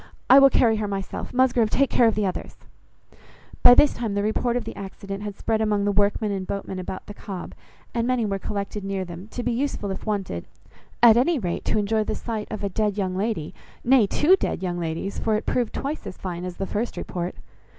"I 0.31 0.39
will 0.39 0.49
carry 0.49 0.77
her 0.77 0.87
myself. 0.87 1.31
Musgrove, 1.31 1.69
take 1.69 1.91
care 1.91 2.07
of 2.07 2.15
the 2.15 2.25
others." 2.25 2.55
By 3.61 3.75
this 3.75 3.93
time 3.93 4.15
the 4.15 4.23
report 4.23 4.57
of 4.57 4.63
the 4.65 4.75
accident 4.75 5.21
had 5.21 5.37
spread 5.37 5.61
among 5.61 5.85
the 5.85 5.91
workmen 5.91 6.31
and 6.31 6.47
boatmen 6.47 6.79
about 6.79 7.05
the 7.05 7.13
Cobb, 7.13 7.53
and 7.93 8.07
many 8.07 8.25
were 8.25 8.39
collected 8.39 8.83
near 8.83 9.05
them, 9.05 9.27
to 9.27 9.43
be 9.43 9.51
useful 9.51 9.91
if 9.91 10.03
wanted, 10.07 10.47
at 11.03 11.17
any 11.17 11.37
rate, 11.37 11.65
to 11.65 11.77
enjoy 11.77 12.03
the 12.03 12.15
sight 12.15 12.47
of 12.49 12.63
a 12.63 12.67
dead 12.69 12.97
young 12.97 13.15
lady, 13.15 13.53
nay, 13.83 14.07
two 14.07 14.35
dead 14.35 14.63
young 14.63 14.79
ladies, 14.79 15.19
for 15.19 15.35
it 15.35 15.45
proved 15.45 15.71
twice 15.71 16.07
as 16.07 16.17
fine 16.17 16.45
as 16.45 16.57
the 16.57 16.65
first 16.65 16.97
report. 16.97 17.35